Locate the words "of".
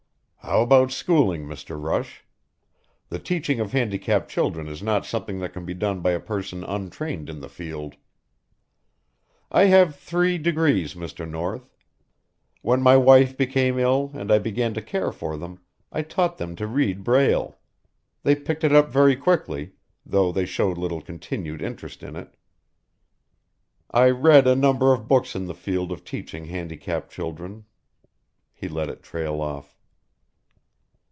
3.61-3.71, 24.91-25.07, 25.93-26.03